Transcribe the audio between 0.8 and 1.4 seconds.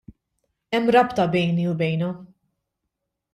rabta